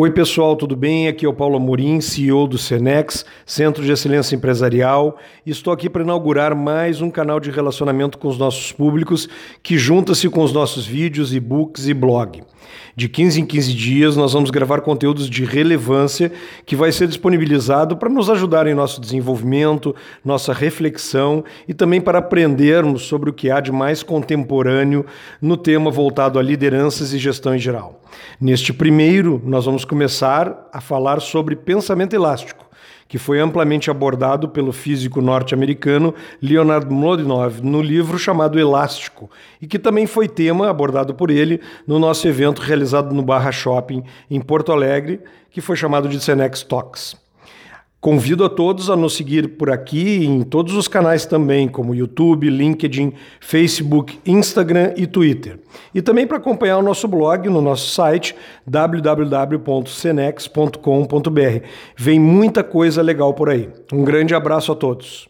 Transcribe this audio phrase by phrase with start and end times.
[0.00, 1.08] Oi, pessoal, tudo bem?
[1.08, 5.90] Aqui é o Paulo Amorim, CEO do Cenex, Centro de Excelência Empresarial, e estou aqui
[5.90, 9.28] para inaugurar mais um canal de relacionamento com os nossos públicos
[9.60, 12.44] que junta-se com os nossos vídeos, e-books e blog.
[12.94, 16.30] De 15 em 15 dias, nós vamos gravar conteúdos de relevância
[16.64, 22.18] que vai ser disponibilizado para nos ajudar em nosso desenvolvimento, nossa reflexão e também para
[22.18, 25.04] aprendermos sobre o que há de mais contemporâneo
[25.40, 28.02] no tema voltado a lideranças e gestão em geral.
[28.40, 32.68] Neste primeiro, nós vamos começar a falar sobre pensamento elástico,
[33.08, 39.30] que foi amplamente abordado pelo físico norte-americano Leonard Mlodinow no livro chamado Elástico,
[39.62, 44.04] e que também foi tema abordado por ele no nosso evento realizado no Barra Shopping
[44.30, 45.20] em Porto Alegre,
[45.50, 47.16] que foi chamado de Senex Talks.
[48.00, 52.48] Convido a todos a nos seguir por aqui em todos os canais também, como YouTube,
[52.48, 55.58] LinkedIn, Facebook, Instagram e Twitter.
[55.92, 60.78] E também para acompanhar o nosso blog no nosso site www.cenex.com.br.
[61.96, 63.68] Vem muita coisa legal por aí.
[63.92, 65.28] Um grande abraço a todos.